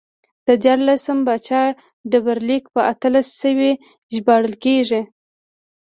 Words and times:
د 0.47 0.49
دیارلسم 0.63 1.17
پاچا 1.27 1.63
ډبرلیک 2.11 2.63
په 2.73 2.81
اتلس 2.91 3.27
سوی 3.41 3.71
ژباړل 4.13 4.53
کېږي 4.65 5.01